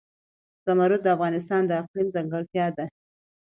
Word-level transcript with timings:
زمرد 0.67 0.99
د 1.03 1.07
افغانستان 1.15 1.61
د 1.65 1.71
اقلیم 1.81 2.07
ځانګړتیا 2.15 2.65
ده. 2.77 2.85